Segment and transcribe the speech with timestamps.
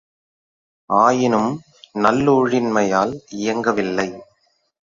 [0.89, 1.51] ஆயினும்,
[1.95, 4.09] நல்லூழின்மையால் இயங்கவில்லை.